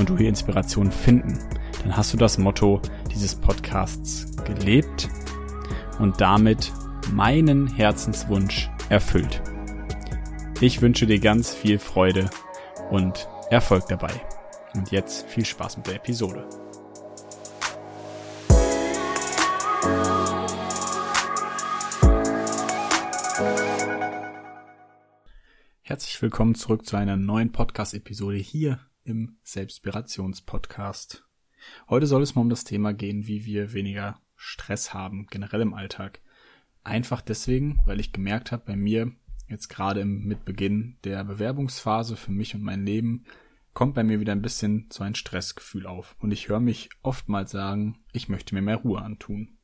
und 0.00 0.08
du 0.08 0.16
hier 0.16 0.30
Inspiration 0.30 0.90
finden, 0.90 1.38
dann 1.82 1.96
hast 1.96 2.12
du 2.12 2.16
das 2.16 2.38
Motto 2.38 2.80
dieses 3.12 3.34
Podcasts 3.34 4.26
gelebt 4.44 5.08
und 5.98 6.20
damit 6.20 6.72
meinen 7.12 7.66
Herzenswunsch 7.66 8.70
erfüllt. 8.88 9.42
Ich 10.60 10.80
wünsche 10.80 11.06
dir 11.06 11.20
ganz 11.20 11.54
viel 11.54 11.78
Freude 11.78 12.30
und 12.90 13.28
Erfolg 13.50 13.86
dabei. 13.88 14.12
Und 14.74 14.90
jetzt 14.90 15.26
viel 15.28 15.44
Spaß 15.44 15.76
mit 15.78 15.86
der 15.88 15.96
Episode. 15.96 16.48
Herzlich 25.82 26.22
willkommen 26.22 26.54
zurück 26.54 26.86
zu 26.86 26.96
einer 26.96 27.16
neuen 27.16 27.52
Podcast-Episode 27.52 28.36
hier 28.36 28.78
im 29.04 29.36
Selbstspirations-Podcast. 29.42 31.24
Heute 31.88 32.06
soll 32.06 32.22
es 32.22 32.34
mal 32.34 32.42
um 32.42 32.50
das 32.50 32.64
Thema 32.64 32.92
gehen, 32.92 33.26
wie 33.26 33.44
wir 33.44 33.72
weniger 33.72 34.20
Stress 34.36 34.94
haben, 34.94 35.26
generell 35.30 35.60
im 35.60 35.74
Alltag. 35.74 36.20
Einfach 36.82 37.20
deswegen, 37.20 37.78
weil 37.86 38.00
ich 38.00 38.12
gemerkt 38.12 38.52
habe, 38.52 38.64
bei 38.66 38.76
mir, 38.76 39.12
jetzt 39.48 39.68
gerade 39.68 40.00
im 40.00 40.24
Mitbeginn 40.24 40.96
der 41.04 41.24
Bewerbungsphase 41.24 42.16
für 42.16 42.32
mich 42.32 42.54
und 42.54 42.62
mein 42.62 42.86
Leben, 42.86 43.24
kommt 43.74 43.94
bei 43.94 44.02
mir 44.02 44.20
wieder 44.20 44.32
ein 44.32 44.42
bisschen 44.42 44.88
so 44.90 45.04
ein 45.04 45.14
Stressgefühl 45.14 45.86
auf. 45.86 46.16
Und 46.20 46.32
ich 46.32 46.48
höre 46.48 46.60
mich 46.60 46.90
oftmals 47.02 47.50
sagen, 47.50 47.98
ich 48.12 48.28
möchte 48.28 48.54
mir 48.54 48.62
mehr 48.62 48.76
Ruhe 48.76 49.00
antun. 49.00 49.58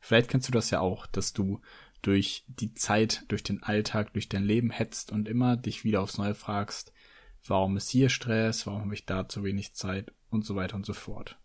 Vielleicht 0.00 0.30
kennst 0.30 0.48
du 0.48 0.52
das 0.52 0.70
ja 0.70 0.80
auch, 0.80 1.06
dass 1.06 1.32
du 1.32 1.60
durch 2.02 2.44
die 2.46 2.74
Zeit, 2.74 3.24
durch 3.28 3.42
den 3.42 3.62
Alltag, 3.62 4.12
durch 4.12 4.28
dein 4.28 4.44
Leben 4.44 4.70
hetzt 4.70 5.10
und 5.10 5.28
immer 5.28 5.56
dich 5.56 5.84
wieder 5.84 6.00
aufs 6.02 6.18
Neue 6.18 6.34
fragst, 6.34 6.92
warum 7.50 7.76
ist 7.76 7.88
hier 7.88 8.08
Stress, 8.08 8.66
warum 8.66 8.82
habe 8.82 8.94
ich 8.94 9.06
da 9.06 9.28
zu 9.28 9.44
wenig 9.44 9.74
Zeit 9.74 10.12
und 10.30 10.44
so 10.44 10.56
weiter 10.56 10.76
und 10.76 10.86
so 10.86 10.92
fort. 10.92 11.38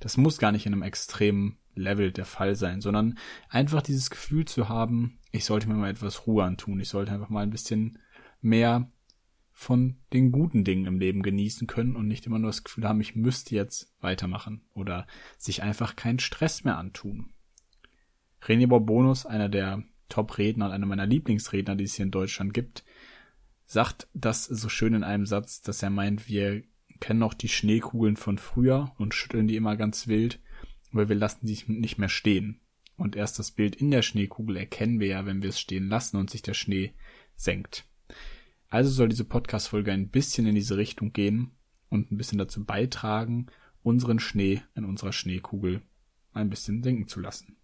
Das 0.00 0.16
muss 0.16 0.38
gar 0.38 0.52
nicht 0.52 0.66
in 0.66 0.72
einem 0.72 0.82
extremen 0.82 1.58
Level 1.74 2.12
der 2.12 2.24
Fall 2.24 2.54
sein, 2.54 2.80
sondern 2.80 3.18
einfach 3.48 3.82
dieses 3.82 4.10
Gefühl 4.10 4.46
zu 4.46 4.68
haben, 4.68 5.18
ich 5.32 5.44
sollte 5.44 5.68
mir 5.68 5.74
mal 5.74 5.90
etwas 5.90 6.26
Ruhe 6.26 6.44
antun, 6.44 6.80
ich 6.80 6.88
sollte 6.88 7.12
einfach 7.12 7.28
mal 7.28 7.42
ein 7.42 7.50
bisschen 7.50 7.98
mehr 8.40 8.90
von 9.52 9.96
den 10.12 10.32
guten 10.32 10.64
Dingen 10.64 10.86
im 10.86 10.98
Leben 10.98 11.22
genießen 11.22 11.66
können 11.66 11.96
und 11.96 12.06
nicht 12.06 12.26
immer 12.26 12.38
nur 12.38 12.50
das 12.50 12.62
Gefühl 12.62 12.86
haben, 12.86 13.00
ich 13.00 13.16
müsste 13.16 13.54
jetzt 13.54 13.90
weitermachen 14.00 14.62
oder 14.74 15.06
sich 15.38 15.62
einfach 15.62 15.96
keinen 15.96 16.18
Stress 16.18 16.64
mehr 16.64 16.76
antun. 16.76 17.32
René 18.42 18.66
Borbonus, 18.66 19.24
einer 19.24 19.48
der 19.48 19.82
Top-Redner 20.08 20.66
und 20.66 20.72
einer 20.72 20.86
meiner 20.86 21.06
Lieblingsredner, 21.06 21.74
die 21.74 21.84
es 21.84 21.94
hier 21.94 22.04
in 22.04 22.10
Deutschland 22.10 22.54
gibt, 22.54 22.84
sagt 23.66 24.08
das 24.14 24.44
so 24.44 24.68
schön 24.68 24.94
in 24.94 25.04
einem 25.04 25.26
Satz, 25.26 25.60
dass 25.60 25.82
er 25.82 25.90
meint, 25.90 26.28
wir 26.28 26.62
kennen 27.00 27.18
noch 27.18 27.34
die 27.34 27.48
Schneekugeln 27.48 28.16
von 28.16 28.38
früher 28.38 28.92
und 28.96 29.14
schütteln 29.14 29.48
die 29.48 29.56
immer 29.56 29.76
ganz 29.76 30.06
wild, 30.06 30.40
aber 30.92 31.08
wir 31.08 31.16
lassen 31.16 31.46
sie 31.46 31.62
nicht 31.66 31.98
mehr 31.98 32.08
stehen. 32.08 32.60
Und 32.96 33.16
erst 33.16 33.38
das 33.38 33.50
Bild 33.50 33.76
in 33.76 33.90
der 33.90 34.02
Schneekugel 34.02 34.56
erkennen 34.56 35.00
wir 35.00 35.08
ja, 35.08 35.26
wenn 35.26 35.42
wir 35.42 35.50
es 35.50 35.60
stehen 35.60 35.88
lassen 35.88 36.16
und 36.16 36.30
sich 36.30 36.40
der 36.40 36.54
Schnee 36.54 36.94
senkt. 37.34 37.84
Also 38.68 38.90
soll 38.90 39.08
diese 39.08 39.24
Podcast-Folge 39.24 39.92
ein 39.92 40.08
bisschen 40.08 40.46
in 40.46 40.54
diese 40.54 40.76
Richtung 40.76 41.12
gehen 41.12 41.50
und 41.90 42.10
ein 42.10 42.16
bisschen 42.16 42.38
dazu 42.38 42.64
beitragen, 42.64 43.46
unseren 43.82 44.18
Schnee 44.18 44.62
in 44.74 44.84
unserer 44.84 45.12
Schneekugel 45.12 45.82
ein 46.32 46.48
bisschen 46.48 46.82
senken 46.82 47.06
zu 47.06 47.20
lassen. 47.20 47.56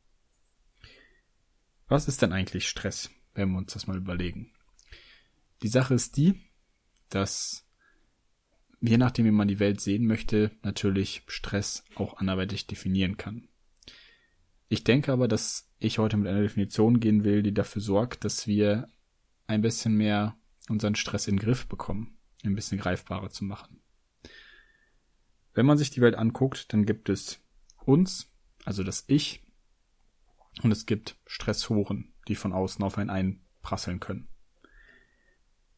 Was 1.89 2.09
ist 2.09 2.23
denn 2.23 2.33
eigentlich 2.33 2.69
Stress, 2.69 3.11
wenn 3.35 3.51
wir 3.51 3.59
uns 3.59 3.73
das 3.73 3.87
mal 3.87 3.97
überlegen? 3.97 4.53
Die 5.63 5.69
Sache 5.69 5.95
ist 5.95 6.17
die, 6.17 6.41
dass 7.09 7.67
je 8.81 8.99
nachdem, 8.99 9.27
wie 9.27 9.31
man 9.31 9.49
die 9.49 9.61
Welt 9.61 9.81
sehen 9.81 10.07
möchte, 10.07 10.51
natürlich 10.63 11.23
Stress 11.29 11.85
auch 11.95 12.19
anderweitig 12.19 12.67
definieren 12.67 13.17
kann. 13.17 13.49
Ich 14.69 14.85
denke 14.85 15.13
aber, 15.13 15.29
dass 15.29 15.71
ich 15.79 15.99
heute 15.99 16.17
mit 16.17 16.29
einer 16.29 16.41
Definition 16.41 16.99
gehen 16.99 17.25
will, 17.25 17.43
die 17.43 17.55
dafür 17.55 17.83
sorgt, 17.83 18.25
dass 18.25 18.47
wir 18.47 18.89
ein 19.47 19.63
bisschen 19.63 19.95
mehr 19.95 20.37
unseren 20.69 20.95
Stress 20.95 21.29
in 21.29 21.37
den 21.37 21.45
Griff 21.45 21.67
bekommen, 21.67 22.19
ein 22.43 22.55
bisschen 22.55 22.79
greifbarer 22.79 23.31
zu 23.31 23.45
machen. 23.45 23.83
Wenn 25.55 25.67
man 25.67 25.79
sich 25.79 25.91
die 25.91 26.01
Welt 26.01 26.15
anguckt, 26.15 26.73
dann 26.73 26.87
gibt 26.87 27.09
es 27.09 27.41
uns, 27.85 28.33
also 28.65 28.83
das 28.83 29.05
Ich, 29.07 29.43
und 30.63 30.73
es 30.73 30.87
gibt 30.87 31.17
Stressoren, 31.27 32.15
die 32.29 32.35
von 32.35 32.53
außen 32.53 32.83
auf 32.83 32.99
einen 32.99 33.11
einprasseln 33.11 34.01
können. 34.01 34.32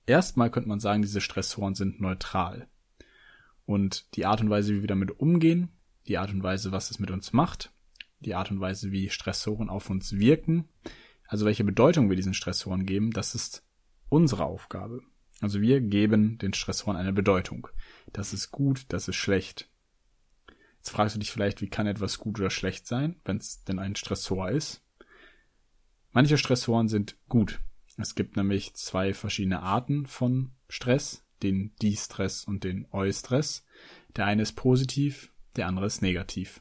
Erstmal 0.06 0.50
könnte 0.50 0.68
man 0.68 0.80
sagen, 0.80 1.02
diese 1.02 1.20
Stressoren 1.20 1.74
sind 1.74 2.00
neutral. 2.00 2.68
Und 3.66 4.14
die 4.16 4.26
Art 4.26 4.40
und 4.40 4.50
Weise, 4.50 4.74
wie 4.74 4.80
wir 4.82 4.88
damit 4.88 5.18
umgehen, 5.18 5.70
die 6.06 6.18
Art 6.18 6.30
und 6.30 6.42
Weise, 6.42 6.72
was 6.72 6.90
es 6.90 6.98
mit 6.98 7.10
uns 7.10 7.32
macht, 7.32 7.72
die 8.20 8.34
Art 8.34 8.50
und 8.50 8.60
Weise, 8.60 8.92
wie 8.92 9.08
Stressoren 9.08 9.70
auf 9.70 9.88
uns 9.90 10.18
wirken, 10.18 10.68
also 11.26 11.46
welche 11.46 11.64
Bedeutung 11.64 12.10
wir 12.10 12.16
diesen 12.16 12.34
Stressoren 12.34 12.84
geben, 12.84 13.10
das 13.10 13.34
ist 13.34 13.64
unsere 14.08 14.44
Aufgabe. 14.44 15.02
Also 15.40 15.60
wir 15.60 15.80
geben 15.80 16.38
den 16.38 16.54
Stressoren 16.54 16.96
eine 16.96 17.12
Bedeutung. 17.12 17.68
Das 18.12 18.32
ist 18.32 18.50
gut, 18.50 18.86
das 18.88 19.08
ist 19.08 19.16
schlecht. 19.16 19.68
Jetzt 20.76 20.90
fragst 20.90 21.16
du 21.16 21.18
dich 21.18 21.32
vielleicht, 21.32 21.62
wie 21.62 21.68
kann 21.68 21.86
etwas 21.86 22.18
gut 22.18 22.38
oder 22.38 22.50
schlecht 22.50 22.86
sein, 22.86 23.16
wenn 23.24 23.38
es 23.38 23.64
denn 23.64 23.78
ein 23.78 23.96
Stressor 23.96 24.50
ist? 24.50 24.82
Manche 26.12 26.38
Stressoren 26.38 26.88
sind 26.88 27.16
gut. 27.28 27.60
Es 27.96 28.14
gibt 28.14 28.36
nämlich 28.36 28.74
zwei 28.74 29.14
verschiedene 29.14 29.60
Arten 29.60 30.06
von 30.06 30.52
Stress, 30.68 31.24
den 31.42 31.74
De-Stress 31.80 32.44
und 32.44 32.64
den 32.64 32.86
Eu-Stress. 32.92 33.64
Der 34.16 34.26
eine 34.26 34.42
ist 34.42 34.52
positiv, 34.52 35.32
der 35.56 35.68
andere 35.68 35.86
ist 35.86 36.02
negativ. 36.02 36.60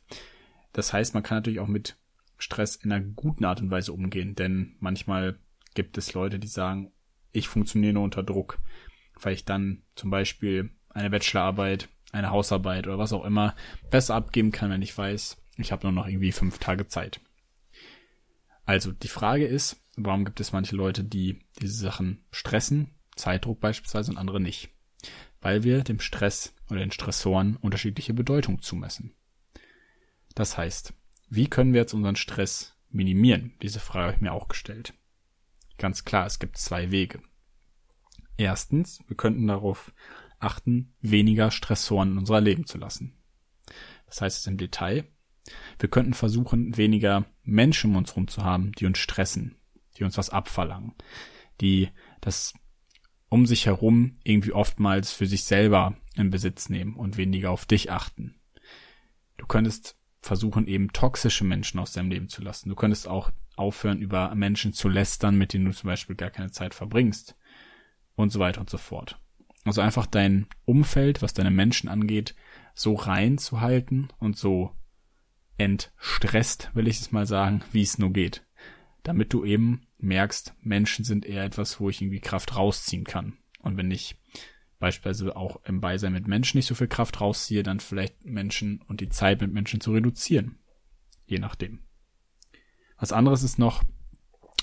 Das 0.74 0.94
heißt, 0.94 1.14
man 1.14 1.24
kann 1.24 1.38
natürlich 1.38 1.60
auch 1.60 1.68
mit 1.68 1.98
Stress 2.38 2.76
in 2.76 2.92
einer 2.92 3.06
guten 3.06 3.46
Art 3.46 3.62
und 3.62 3.72
Weise 3.72 3.94
umgehen, 3.94 4.36
denn 4.36 4.76
manchmal 4.80 5.40
gibt 5.74 5.98
es 5.98 6.14
Leute, 6.14 6.40
die 6.40 6.48
sagen, 6.48 6.92
ich 7.32 7.48
funktioniere 7.48 7.94
nur 7.94 8.04
unter 8.04 8.22
Druck, 8.22 8.60
weil 9.20 9.34
ich 9.34 9.46
dann 9.46 9.84
zum 9.96 10.10
Beispiel 10.10 10.72
eine 10.90 11.10
Bachelorarbeit 11.10 11.90
eine 12.14 12.30
Hausarbeit 12.30 12.88
oder 12.88 13.00
was 13.00 13.12
auch 13.12 13.26
immer 13.26 13.56
besser 13.90 14.16
abgeben 14.16 14.52
kann, 14.52 14.70
wenn 14.70 14.82
ich 14.82 14.98
weiß, 14.98 15.36
ich 15.58 15.72
habe 15.72 15.84
nur 15.84 15.92
noch 15.92 16.08
irgendwie 16.08 16.32
fünf 16.32 16.60
Tage 16.60 16.88
Zeit. 16.88 17.20
Also 18.66 18.92
die 18.92 19.10
Frage 19.10 19.46
ist, 19.46 19.83
warum 19.96 20.26
gibt 20.26 20.40
es 20.40 20.52
manche 20.52 20.76
Leute, 20.76 21.04
die 21.04 21.40
diese 21.62 21.78
Sachen 21.78 22.24
stressen, 22.32 22.92
Zeitdruck 23.16 23.60
beispielsweise 23.60 24.12
und 24.12 24.18
andere 24.18 24.40
nicht? 24.40 24.70
Weil 25.42 25.64
wir 25.64 25.84
dem 25.84 26.00
Stress 26.00 26.56
oder 26.70 26.80
den 26.80 26.92
Stressoren 26.92 27.58
unterschiedliche 27.58 28.14
Bedeutung 28.14 28.62
zumessen. 28.62 29.14
Das 30.36 30.58
heißt, 30.58 30.94
wie 31.30 31.48
können 31.48 31.74
wir 31.74 31.82
jetzt 31.82 31.94
unseren 31.94 32.16
Stress 32.16 32.78
minimieren? 32.90 33.54
Diese 33.62 33.80
Frage 33.80 34.06
habe 34.06 34.16
ich 34.16 34.22
mir 34.22 34.34
auch 34.34 34.48
gestellt. 34.48 34.94
Ganz 35.78 36.06
klar, 36.06 36.26
es 36.26 36.40
gibt 36.40 36.58
zwei 36.58 36.92
Wege. 36.92 37.22
Erstens, 38.38 39.00
wir 39.08 39.18
könnten 39.18 39.48
darauf 39.48 39.94
achten, 40.40 40.94
weniger 41.02 41.52
Stressoren 41.52 42.14
in 42.14 42.18
unser 42.20 42.42
Leben 42.42 42.66
zu 42.66 42.78
lassen. 42.78 43.18
Das 44.06 44.22
heißt 44.22 44.40
es 44.40 44.48
im 44.48 44.58
Detail, 44.58 45.08
wir 45.80 45.90
könnten 45.90 46.14
versuchen, 46.14 46.78
weniger 46.78 47.26
Menschen 47.44 47.92
um 47.92 47.98
uns 47.98 48.12
herum 48.12 48.28
zu 48.28 48.44
haben, 48.44 48.72
die 48.74 48.86
uns 48.86 49.00
stressen, 49.00 49.56
die 49.98 50.04
uns 50.04 50.18
was 50.18 50.30
abverlangen, 50.30 50.94
die 51.62 51.90
das 52.22 52.54
um 53.30 53.46
sich 53.46 53.66
herum 53.66 54.14
irgendwie 54.24 54.54
oftmals 54.54 55.12
für 55.12 55.26
sich 55.26 55.44
selber 55.44 55.96
in 56.16 56.30
Besitz 56.30 56.70
nehmen 56.70 56.96
und 56.96 57.18
weniger 57.18 57.52
auf 57.52 57.66
dich 57.66 57.92
achten. 57.92 58.36
Du 59.38 59.48
könntest 59.48 59.98
versuchen, 60.22 60.68
eben 60.68 60.94
toxische 60.94 61.44
Menschen 61.44 61.80
aus 61.80 61.94
deinem 61.94 62.12
Leben 62.12 62.30
zu 62.30 62.42
lassen. 62.42 62.70
Du 62.70 62.76
könntest 62.76 63.08
auch 63.08 63.32
aufhören, 63.56 64.00
über 64.00 64.34
Menschen 64.36 64.74
zu 64.74 64.88
lästern, 64.88 65.38
mit 65.38 65.54
denen 65.54 65.66
du 65.66 65.72
zum 65.72 65.88
Beispiel 65.88 66.16
gar 66.16 66.30
keine 66.30 66.52
Zeit 66.52 66.74
verbringst 66.74 67.36
und 68.16 68.32
so 68.32 68.40
weiter 68.40 68.62
und 68.62 68.70
so 68.70 68.78
fort. 68.78 69.20
Also 69.66 69.82
einfach 69.82 70.06
dein 70.06 70.48
Umfeld, 70.66 71.22
was 71.22 71.34
deine 71.34 71.52
Menschen 71.52 71.90
angeht, 71.90 72.36
so 72.74 72.96
rein 72.96 73.38
zu 73.38 73.62
halten 73.62 74.10
und 74.20 74.38
so 74.38 74.72
entstresst, 75.58 76.72
will 76.74 76.88
ich 76.88 77.00
es 77.00 77.12
mal 77.12 77.26
sagen, 77.26 77.64
wie 77.72 77.82
es 77.82 77.98
nur 77.98 78.12
geht. 78.12 78.46
Damit 79.04 79.34
du 79.34 79.44
eben 79.46 79.88
merkst, 79.98 80.56
Menschen 80.62 81.06
sind 81.06 81.26
eher 81.26 81.44
etwas, 81.44 81.80
wo 81.80 81.90
ich 81.90 82.02
irgendwie 82.02 82.22
Kraft 82.22 82.56
rausziehen 82.56 83.04
kann. 83.04 83.38
Und 83.60 83.78
wenn 83.78 83.92
ich 83.92 84.16
beispielsweise 84.80 85.36
auch 85.36 85.64
im 85.66 85.80
Beisein 85.80 86.14
mit 86.14 86.28
Menschen 86.28 86.58
nicht 86.58 86.68
so 86.68 86.76
viel 86.76 86.88
Kraft 86.88 87.22
rausziehe, 87.22 87.64
dann 87.64 87.80
vielleicht 87.80 88.26
Menschen 88.26 88.82
und 88.88 89.00
die 89.00 89.10
Zeit 89.10 89.42
mit 89.42 89.54
Menschen 89.54 89.80
zu 89.80 89.94
reduzieren. 89.94 90.60
Je 91.26 91.40
nachdem. 91.40 91.80
Was 92.98 93.14
anderes 93.14 93.44
ist 93.44 93.60
noch, 93.60 93.84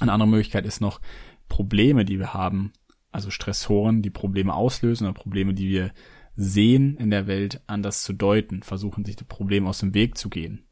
eine 0.01 0.13
andere 0.13 0.29
Möglichkeit 0.29 0.67
ist 0.67 0.81
noch 0.81 1.01
Probleme, 1.49 2.05
die 2.05 2.19
wir 2.19 2.35
haben, 2.35 2.73
also 3.11 3.31
Stressoren, 3.31 4.03
die 4.03 4.11
Probleme 4.11 4.55
auslösen 4.55 5.07
oder 5.07 5.15
Probleme, 5.15 5.55
die 5.55 5.69
wir 5.69 5.93
sehen 6.37 6.97
in 6.97 7.11
der 7.11 7.27
Welt, 7.27 7.63
anders 7.67 8.03
zu 8.03 8.13
deuten, 8.13 8.63
versuchen 8.63 9.05
sich 9.05 9.17
die 9.17 9.25
Probleme 9.25 9.69
aus 9.69 9.81
dem 9.81 9.95
Weg 9.95 10.17
zu 10.17 10.31
gehen. 10.31 10.67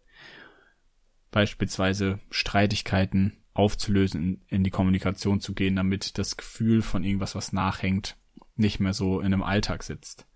Beispielsweise 1.31 2.21
Streitigkeiten 2.31 3.39
aufzulösen, 3.59 4.23
in, 4.23 4.41
in 4.47 4.65
die 4.65 4.71
Kommunikation 4.71 5.41
zu 5.41 5.53
gehen, 5.53 5.77
damit 5.77 6.17
das 6.17 6.37
Gefühl 6.37 6.81
von 6.81 7.03
irgendwas, 7.03 7.35
was 7.35 7.53
nachhängt, 7.53 8.17
nicht 8.57 8.79
mehr 8.79 8.95
so 8.95 9.21
in 9.21 9.27
einem 9.27 9.43
Alltag 9.43 9.83
sitzt. 9.83 10.27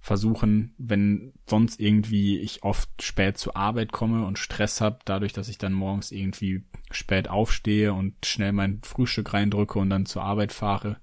Versuchen, 0.00 0.74
wenn 0.78 1.32
sonst 1.46 1.80
irgendwie 1.80 2.38
ich 2.38 2.62
oft 2.62 3.02
spät 3.02 3.36
zur 3.36 3.56
Arbeit 3.56 3.92
komme 3.92 4.24
und 4.24 4.38
Stress 4.38 4.80
habe, 4.80 5.00
dadurch, 5.04 5.32
dass 5.32 5.48
ich 5.48 5.58
dann 5.58 5.72
morgens 5.72 6.12
irgendwie 6.12 6.64
spät 6.90 7.28
aufstehe 7.28 7.92
und 7.92 8.24
schnell 8.24 8.52
mein 8.52 8.80
Frühstück 8.82 9.34
reindrücke 9.34 9.78
und 9.78 9.90
dann 9.90 10.06
zur 10.06 10.22
Arbeit 10.22 10.52
fahre, 10.52 10.98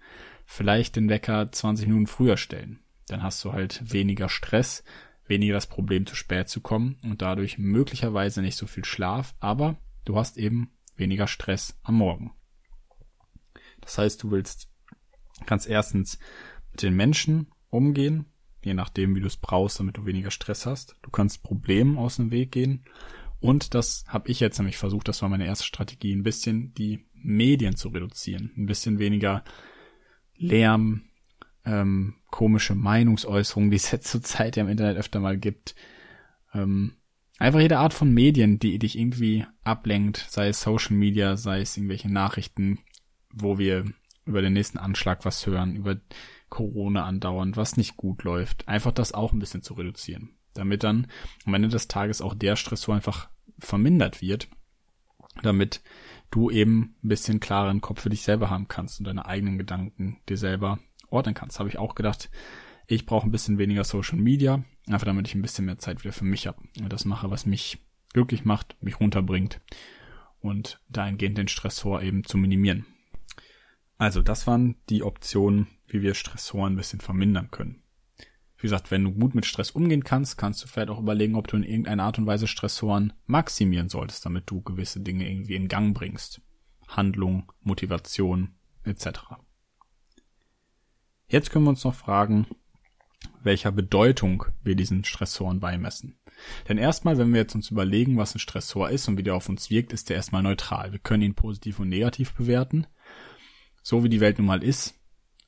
vielleicht 0.46 0.96
den 0.96 1.10
Wecker 1.10 1.52
20 1.52 1.88
Minuten 1.88 2.08
früher 2.08 2.38
stellen. 2.38 2.80
Dann 3.08 3.22
hast 3.22 3.44
du 3.44 3.54
halt 3.54 3.94
weniger 3.94 4.30
Stress, 4.30 4.84
weniger 5.28 5.54
das 5.54 5.68
Problem, 5.68 6.06
zu 6.06 6.16
spät 6.16 6.50
zu 6.50 6.62
kommen 6.62 6.98
und 7.04 7.22
dadurch 7.22 7.58
möglicherweise 7.58 8.42
nicht 8.42 8.56
so 8.56 8.66
viel 8.66 8.86
Schlaf, 8.86 9.36
aber 9.40 9.76
du 10.06 10.16
hast 10.16 10.38
eben 10.38 10.72
weniger 10.98 11.28
Stress 11.28 11.78
am 11.84 11.96
Morgen. 11.96 12.34
Das 13.82 13.98
heißt, 13.98 14.24
du 14.24 14.32
willst 14.32 14.70
ganz 15.46 15.68
erstens 15.68 16.20
mit 16.72 16.82
den 16.82 16.96
Menschen 16.96 17.52
umgehen, 17.70 18.26
je 18.64 18.74
nachdem, 18.74 19.16
wie 19.16 19.22
du 19.22 19.28
es 19.28 19.38
brauchst, 19.38 19.80
damit 19.80 19.98
du 19.98 20.06
weniger 20.06 20.32
Stress 20.32 20.66
hast. 20.66 20.96
Du 21.04 21.12
kannst 21.12 21.44
Problemen 21.44 21.98
aus 21.98 22.16
dem 22.16 22.32
Weg 22.32 22.52
gehen. 22.52 22.86
Und 23.40 23.76
das 23.76 24.06
habe 24.08 24.30
ich 24.30 24.40
jetzt 24.40 24.58
nämlich 24.58 24.78
versucht, 24.78 25.08
das 25.08 25.22
war 25.22 25.30
meine 25.30 25.46
erste 25.46 25.66
Strategie, 25.66 26.14
ein 26.14 26.24
bisschen 26.24 26.74
die 26.74 27.06
Medien 27.14 27.76
zu 27.76 27.90
reduzieren, 27.90 28.52
ein 28.58 28.66
bisschen 28.66 28.98
weniger 28.98 29.44
Lärm, 30.36 31.10
ähm, 31.64 32.16
komische 32.32 32.76
Meinungsäußerungen, 32.76 33.70
die 33.70 33.78
es 33.78 33.92
jetzt 33.92 34.08
zur 34.08 34.24
Zeit 34.24 34.56
ja 34.56 34.64
im 34.64 34.70
Internet 34.70 34.98
öfter 34.98 35.20
mal 35.20 35.38
gibt. 35.38 35.76
Ähm, 36.54 36.96
einfach 37.40 37.60
jede 37.60 37.80
Art 37.80 37.94
von 37.94 38.14
Medien, 38.14 38.60
die 38.60 38.80
dich 38.80 38.98
irgendwie 38.98 39.46
ablenkt, 39.64 40.26
sei 40.30 40.50
es 40.50 40.62
Social 40.62 40.96
Media, 40.96 41.38
sei 41.38 41.62
es 41.62 41.76
irgendwelche 41.76 42.12
Nachrichten, 42.12 42.80
wo 43.32 43.58
wir 43.58 43.86
über 44.26 44.42
den 44.42 44.54
nächsten 44.54 44.78
Anschlag 44.78 45.26
was 45.26 45.46
hören, 45.46 45.76
über 45.76 45.98
Corona 46.50 47.06
andauernd, 47.06 47.58
was 47.58 47.78
nicht 47.78 47.98
gut 47.98 48.24
läuft. 48.24 48.68
Einfach 48.68 48.92
das 48.92 49.14
auch 49.14 49.34
ein 49.34 49.40
bisschen 49.40 49.62
zu 49.62 49.74
reduzieren. 49.74 50.32
Damit 50.54 50.84
dann 50.84 51.08
am 51.46 51.54
Ende 51.54 51.68
des 51.68 51.88
Tages 51.88 52.22
auch 52.22 52.34
der 52.34 52.56
Stressor 52.56 52.96
einfach 52.96 53.30
vermindert 53.60 54.22
wird, 54.22 54.48
damit 55.44 55.82
du 56.32 56.50
eben 56.50 56.96
ein 57.04 57.10
bisschen 57.10 57.40
klareren 57.40 57.82
Kopf 57.82 58.02
für 58.02 58.10
dich 58.10 58.22
selber 58.24 58.50
haben 58.50 58.68
kannst 58.68 59.00
und 59.00 59.06
deine 59.06 59.26
eigenen 59.26 59.58
Gedanken 59.58 60.18
dir 60.30 60.38
selber 60.38 60.80
ordnen 61.10 61.36
kannst. 61.36 61.60
Habe 61.60 61.70
ich 61.70 61.78
auch 61.78 61.96
gedacht, 61.96 62.30
ich 62.88 63.06
brauche 63.06 63.28
ein 63.28 63.32
bisschen 63.32 63.58
weniger 63.58 63.84
Social 63.84 64.18
Media, 64.18 64.64
einfach 64.88 65.06
damit 65.06 65.28
ich 65.28 65.36
ein 65.36 65.42
bisschen 65.42 65.66
mehr 65.66 65.78
Zeit 65.78 66.04
wieder 66.04 66.14
für 66.14 66.26
mich 66.26 66.48
habe 66.48 66.62
und 66.80 66.92
das 66.92 67.06
mache, 67.06 67.32
was 67.32 67.46
mich 67.46 67.80
glücklich 68.14 68.46
macht, 68.46 68.78
mich 68.82 69.00
runterbringt 69.00 69.62
und 70.40 70.80
dahingehend 70.90 71.38
den 71.38 71.48
Stressor 71.48 72.02
eben 72.02 72.24
zu 72.24 72.38
minimieren. 72.38 72.86
Also 73.98 74.22
das 74.22 74.46
waren 74.48 74.76
die 74.90 75.04
Optionen, 75.04 75.68
wie 75.88 76.02
wir 76.02 76.14
Stressoren 76.14 76.74
ein 76.74 76.78
bisschen 76.78 77.00
vermindern 77.00 77.50
können. 77.52 77.82
Wie 78.58 78.64
gesagt, 78.64 78.90
wenn 78.90 79.04
du 79.04 79.12
gut 79.12 79.36
mit 79.36 79.46
Stress 79.46 79.72
umgehen 79.72 80.04
kannst, 80.04 80.38
kannst 80.38 80.64
du 80.64 80.68
vielleicht 80.68 80.90
auch 80.90 81.00
überlegen, 81.00 81.36
ob 81.36 81.48
du 81.48 81.58
in 81.58 81.64
irgendeiner 81.64 82.04
Art 82.04 82.18
und 82.18 82.26
Weise 82.26 82.48
Stressoren 82.48 83.14
maximieren 83.26 83.90
solltest, 83.90 84.26
damit 84.26 84.50
du 84.50 84.62
gewisse 84.62 85.02
Dinge 85.02 85.30
irgendwie 85.30 85.56
in 85.56 85.68
Gang 85.68 85.96
bringst. 85.96 86.42
Handlung, 86.88 87.52
Motivation 87.62 88.56
etc. 88.84 89.08
Jetzt 91.28 91.52
können 91.52 91.66
wir 91.66 91.70
uns 91.70 91.84
noch 91.84 91.96
fragen, 91.96 92.48
welcher 93.44 93.72
Bedeutung 93.72 94.46
wir 94.64 94.76
diesen 94.76 95.04
Stressoren 95.04 95.60
beimessen. 95.60 96.18
Denn 96.68 96.78
erstmal, 96.78 97.18
wenn 97.18 97.34
wir 97.34 97.42
jetzt 97.42 97.56
uns 97.56 97.72
überlegen, 97.72 98.18
was 98.18 98.36
ein 98.36 98.40
Stressor 98.40 98.90
ist 98.90 99.08
und 99.08 99.18
wie 99.18 99.24
der 99.24 99.36
auf 99.36 99.50
uns 99.50 99.70
wirkt, 99.70 99.94
ist 99.94 100.10
der 100.10 100.18
erstmal 100.18 100.44
neutral. 100.44 100.92
Wir 100.92 101.00
können 101.00 101.24
ihn 101.24 101.36
positiv 101.36 101.80
und 101.80 101.90
negativ 101.90 102.34
bewerten. 102.34 102.88
So 103.82 104.04
wie 104.04 104.10
die 104.10 104.20
Welt 104.20 104.38
nun 104.38 104.48
mal 104.48 104.64
ist, 104.64 104.96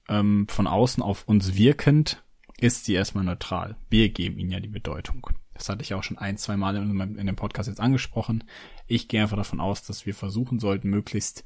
ähm, 0.08 0.48
von 0.48 0.68
außen 0.68 1.04
auf 1.04 1.28
uns 1.28 1.56
wirkend, 1.56 2.24
ist 2.60 2.86
sie 2.86 2.94
erstmal 2.94 3.24
neutral. 3.24 3.76
Wir 3.90 4.10
geben 4.10 4.40
ihnen 4.40 4.52
ja 4.52 4.60
die 4.60 4.68
Bedeutung. 4.68 5.30
Das 5.54 5.70
hatte 5.70 5.82
ich 5.82 5.94
auch 5.94 6.04
schon 6.04 6.18
ein, 6.18 6.38
zwei 6.38 6.56
Mal 6.56 6.76
in, 6.76 7.18
in 7.18 7.26
dem 7.28 7.36
Podcast 7.36 7.68
jetzt 7.68 7.80
angesprochen. 7.80 8.44
Ich 8.86 9.08
gehe 9.08 9.22
einfach 9.22 9.38
davon 9.38 9.60
aus, 9.60 9.84
dass 9.84 10.06
wir 10.06 10.14
versuchen 10.14 10.60
sollten, 10.60 10.90
möglichst 10.90 11.44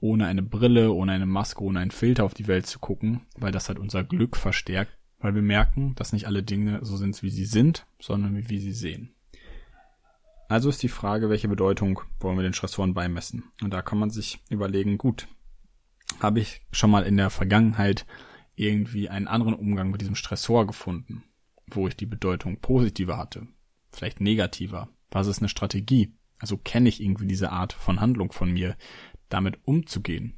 ohne 0.00 0.26
eine 0.26 0.42
Brille, 0.42 0.92
ohne 0.92 1.12
eine 1.12 1.26
Maske, 1.26 1.62
ohne 1.62 1.80
einen 1.80 1.90
Filter 1.90 2.24
auf 2.24 2.34
die 2.34 2.48
Welt 2.48 2.66
zu 2.66 2.78
gucken, 2.78 3.22
weil 3.36 3.52
das 3.52 3.68
halt 3.68 3.78
unser 3.78 4.04
Glück 4.04 4.36
verstärkt, 4.36 4.92
weil 5.24 5.34
wir 5.34 5.42
merken, 5.42 5.94
dass 5.94 6.12
nicht 6.12 6.26
alle 6.26 6.42
Dinge 6.42 6.80
so 6.82 6.98
sind, 6.98 7.22
wie 7.22 7.30
sie 7.30 7.46
sind, 7.46 7.86
sondern 7.98 8.36
wie 8.36 8.50
wir 8.50 8.60
sie 8.60 8.74
sehen. 8.74 9.14
Also 10.50 10.68
ist 10.68 10.82
die 10.82 10.88
Frage, 10.88 11.30
welche 11.30 11.48
Bedeutung 11.48 12.02
wollen 12.20 12.36
wir 12.36 12.42
den 12.42 12.52
Stressoren 12.52 12.92
beimessen? 12.92 13.44
Und 13.62 13.72
da 13.72 13.80
kann 13.80 13.98
man 13.98 14.10
sich 14.10 14.42
überlegen, 14.50 14.98
gut, 14.98 15.26
habe 16.20 16.40
ich 16.40 16.60
schon 16.72 16.90
mal 16.90 17.04
in 17.04 17.16
der 17.16 17.30
Vergangenheit 17.30 18.04
irgendwie 18.54 19.08
einen 19.08 19.26
anderen 19.26 19.54
Umgang 19.54 19.90
mit 19.90 20.02
diesem 20.02 20.14
Stressor 20.14 20.66
gefunden, 20.66 21.24
wo 21.68 21.88
ich 21.88 21.96
die 21.96 22.04
Bedeutung 22.04 22.60
positiver 22.60 23.16
hatte, 23.16 23.46
vielleicht 23.92 24.20
negativer. 24.20 24.90
Was 25.10 25.26
ist 25.26 25.38
eine 25.38 25.48
Strategie? 25.48 26.12
Also 26.38 26.58
kenne 26.58 26.90
ich 26.90 27.02
irgendwie 27.02 27.26
diese 27.26 27.50
Art 27.50 27.72
von 27.72 28.02
Handlung 28.02 28.30
von 28.30 28.52
mir, 28.52 28.76
damit 29.30 29.58
umzugehen. 29.64 30.34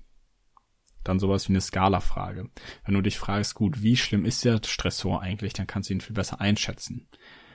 Dann 1.06 1.20
sowas 1.20 1.48
wie 1.48 1.52
eine 1.52 1.60
Skala-Frage. 1.60 2.50
Wenn 2.84 2.94
du 2.94 3.00
dich 3.00 3.16
fragst, 3.16 3.54
gut, 3.54 3.80
wie 3.82 3.96
schlimm 3.96 4.24
ist 4.24 4.44
der 4.44 4.60
Stressor 4.64 5.22
eigentlich, 5.22 5.52
dann 5.52 5.68
kannst 5.68 5.88
du 5.88 5.94
ihn 5.94 6.00
viel 6.00 6.14
besser 6.14 6.40
einschätzen. 6.40 7.06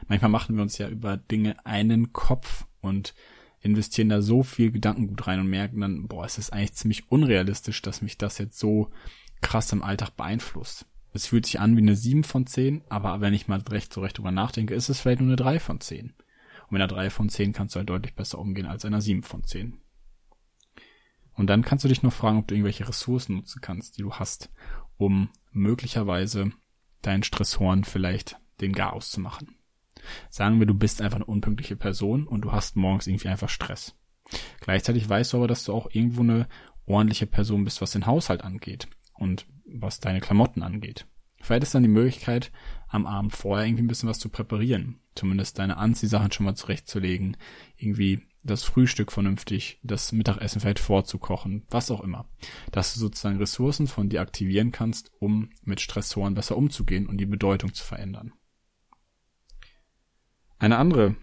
Manchmal 0.07 0.31
machen 0.31 0.55
wir 0.55 0.61
uns 0.61 0.77
ja 0.77 0.87
über 0.87 1.17
Dinge 1.17 1.65
einen 1.65 2.13
Kopf 2.13 2.65
und 2.79 3.13
investieren 3.59 4.07
da 4.07 4.21
so 4.21 4.41
viel 4.41 4.71
Gedankengut 4.71 5.27
rein 5.27 5.41
und 5.41 5.47
merken 5.47 5.81
dann, 5.81 6.07
boah, 6.07 6.25
es 6.25 6.37
ist 6.37 6.53
eigentlich 6.53 6.73
ziemlich 6.73 7.11
unrealistisch, 7.11 7.81
dass 7.81 8.01
mich 8.01 8.17
das 8.17 8.37
jetzt 8.37 8.57
so 8.57 8.89
krass 9.41 9.73
im 9.73 9.83
Alltag 9.83 10.15
beeinflusst. 10.15 10.85
Es 11.13 11.27
fühlt 11.27 11.45
sich 11.45 11.59
an 11.59 11.75
wie 11.75 11.81
eine 11.81 11.97
7 11.97 12.23
von 12.23 12.47
10, 12.47 12.83
aber 12.87 13.19
wenn 13.19 13.33
ich 13.33 13.49
mal 13.49 13.61
recht 13.69 13.91
so 13.91 13.99
recht 13.99 14.17
drüber 14.17 14.31
nachdenke, 14.31 14.73
ist 14.73 14.87
es 14.87 15.01
vielleicht 15.01 15.19
nur 15.19 15.27
eine 15.27 15.35
3 15.35 15.59
von 15.59 15.81
10. 15.81 16.05
Und 16.05 16.71
mit 16.71 16.81
einer 16.81 16.87
3 16.87 17.09
von 17.09 17.27
10 17.27 17.51
kannst 17.51 17.75
du 17.75 17.79
halt 17.79 17.89
deutlich 17.89 18.15
besser 18.15 18.39
umgehen 18.39 18.65
als 18.65 18.85
einer 18.85 19.01
7 19.01 19.23
von 19.23 19.43
10. 19.43 19.77
Und 21.35 21.47
dann 21.47 21.63
kannst 21.63 21.83
du 21.83 21.89
dich 21.89 22.03
noch 22.03 22.13
fragen, 22.13 22.39
ob 22.39 22.47
du 22.47 22.55
irgendwelche 22.55 22.87
Ressourcen 22.87 23.35
nutzen 23.35 23.61
kannst, 23.61 23.97
die 23.97 24.01
du 24.01 24.13
hast, 24.13 24.51
um 24.97 25.29
möglicherweise 25.51 26.51
deinen 27.01 27.23
Stressoren 27.23 27.83
vielleicht 27.83 28.37
den 28.59 28.73
Gar 28.73 28.93
auszumachen. 28.93 29.55
Sagen 30.29 30.59
wir, 30.59 30.67
du 30.67 30.73
bist 30.73 31.01
einfach 31.01 31.17
eine 31.17 31.25
unpünktliche 31.25 31.75
Person 31.75 32.27
und 32.27 32.41
du 32.41 32.51
hast 32.51 32.75
morgens 32.75 33.07
irgendwie 33.07 33.27
einfach 33.27 33.49
Stress. 33.49 33.95
Gleichzeitig 34.59 35.07
weißt 35.07 35.33
du 35.33 35.37
aber, 35.37 35.47
dass 35.47 35.63
du 35.63 35.73
auch 35.73 35.89
irgendwo 35.91 36.21
eine 36.21 36.47
ordentliche 36.85 37.27
Person 37.27 37.63
bist, 37.63 37.81
was 37.81 37.91
den 37.91 38.05
Haushalt 38.05 38.43
angeht 38.43 38.87
und 39.13 39.45
was 39.65 39.99
deine 39.99 40.19
Klamotten 40.19 40.63
angeht. 40.63 41.07
Vielleicht 41.41 41.63
ist 41.63 41.75
dann 41.75 41.83
die 41.83 41.89
Möglichkeit, 41.89 42.51
am 42.87 43.05
Abend 43.05 43.35
vorher 43.35 43.65
irgendwie 43.65 43.83
ein 43.83 43.87
bisschen 43.87 44.09
was 44.09 44.19
zu 44.19 44.29
präparieren. 44.29 44.99
Zumindest 45.15 45.57
deine 45.59 45.77
Anziehsachen 45.77 46.31
schon 46.31 46.45
mal 46.45 46.55
zurechtzulegen, 46.55 47.37
irgendwie 47.77 48.21
das 48.43 48.63
Frühstück 48.63 49.11
vernünftig, 49.11 49.79
das 49.83 50.11
Mittagessen 50.11 50.61
vielleicht 50.61 50.79
vorzukochen, 50.79 51.65
was 51.69 51.91
auch 51.91 52.01
immer. 52.01 52.27
Dass 52.71 52.93
du 52.93 52.99
sozusagen 52.99 53.37
Ressourcen 53.37 53.87
von 53.87 54.09
dir 54.09 54.21
aktivieren 54.21 54.71
kannst, 54.71 55.11
um 55.19 55.49
mit 55.63 55.81
Stressoren 55.81 56.33
besser 56.33 56.57
umzugehen 56.57 57.07
und 57.07 57.17
die 57.17 57.25
Bedeutung 57.25 57.73
zu 57.73 57.83
verändern. 57.83 58.33
Eine 60.57 60.77
andere 60.77 61.15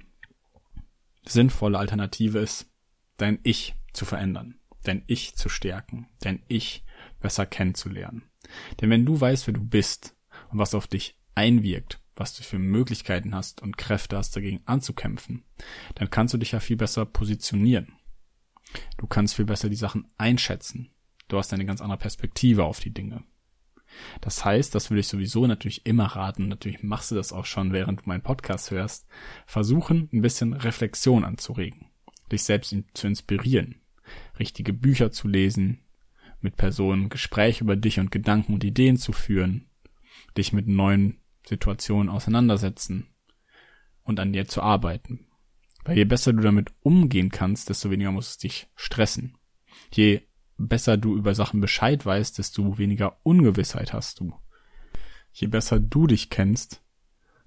sinnvolle 1.25 1.79
Alternative 1.79 2.39
ist, 2.39 2.71
dein 3.17 3.39
Ich 3.43 3.75
zu 3.93 4.05
verändern, 4.05 4.59
dein 4.85 5.05
Ich 5.07 5.35
zu 5.35 5.49
stärken, 5.49 6.09
dein 6.21 6.43
Ich 6.49 6.85
besser 7.21 7.47
kennenzulernen. 7.47 8.31
Denn 8.81 8.91
wenn 8.91 9.05
du 9.05 9.21
weißt, 9.21 9.47
wer 9.47 9.55
du 9.55 9.65
bist 9.65 10.17
und 10.51 10.59
was 10.59 10.75
auf 10.75 10.87
dich 10.87 11.21
einwirkt, 11.35 12.01
was 12.19 12.35
du 12.35 12.43
für 12.43 12.59
Möglichkeiten 12.59 13.35
hast 13.35 13.63
und 13.63 13.79
Kräfte 13.79 14.17
hast, 14.17 14.35
dagegen 14.35 14.61
anzukämpfen, 14.65 15.45
dann 15.95 16.11
kannst 16.11 16.35
du 16.35 16.39
dich 16.39 16.53
ja 16.53 16.61
viel 16.61 16.77
besser 16.77 17.07
positionieren. 17.07 17.93
Du 18.97 19.07
kannst 19.07 19.35
viel 19.35 19.45
besser 19.45 19.69
die 19.69 19.77
Sachen 19.77 20.09
einschätzen. 20.19 20.91
Du 21.29 21.39
hast 21.39 21.53
eine 21.53 21.65
ganz 21.65 21.81
andere 21.81 21.99
Perspektive 21.99 22.65
auf 22.65 22.81
die 22.81 22.93
Dinge. 22.93 23.25
Das 24.21 24.45
heißt, 24.45 24.75
das 24.75 24.91
würde 24.91 25.01
ich 25.01 25.09
sowieso 25.09 25.47
natürlich 25.47 25.87
immer 25.87 26.05
raten, 26.05 26.49
natürlich 26.49 26.83
machst 26.83 27.11
du 27.11 27.15
das 27.15 27.33
auch 27.33 27.47
schon, 27.47 27.73
während 27.73 28.01
du 28.01 28.05
meinen 28.07 28.23
Podcast 28.23 28.71
hörst, 28.71 29.07
versuchen, 29.47 30.09
ein 30.13 30.21
bisschen 30.21 30.53
Reflexion 30.53 31.25
anzuregen, 31.25 31.87
dich 32.31 32.43
selbst 32.43 32.77
zu 32.93 33.07
inspirieren, 33.07 33.81
richtige 34.39 34.73
Bücher 34.73 35.11
zu 35.11 35.27
lesen, 35.27 35.85
mit 36.41 36.57
Personen 36.57 37.09
Gespräche 37.09 37.65
über 37.65 37.77
dich 37.77 37.99
und 37.99 38.11
Gedanken 38.11 38.55
und 38.55 38.65
Ideen 38.65 38.97
zu 38.97 39.13
führen, 39.13 39.69
dich 40.37 40.53
mit 40.53 40.69
neuen 40.69 41.19
Situationen 41.49 42.09
auseinandersetzen 42.09 43.09
und 44.03 44.21
an 44.21 44.33
dir 44.33 44.47
zu 44.47 44.63
arbeiten. 44.63 45.27
Weil 45.85 45.97
je 45.97 46.05
besser 46.05 46.33
du 46.33 46.43
damit 46.43 46.73
umgehen 46.81 47.31
kannst, 47.31 47.69
desto 47.69 47.91
weniger 47.91 48.13
muss 48.13 48.31
es 48.31 48.39
dich 48.39 48.69
stressen. 48.75 49.39
Je 49.93 50.23
besser 50.59 50.97
du 50.97 51.17
über 51.17 51.35
Sachen 51.35 51.61
Bescheid 51.61 52.05
weißt, 52.05 52.39
desto 52.39 52.79
weniger 52.79 53.19
Ungewissheit 53.23 53.93
hast 53.93 54.21
du. 54.21 54.35
Je 55.33 55.47
besser 55.47 55.79
du 55.81 56.07
dich 56.07 56.31
kennst, 56.31 56.83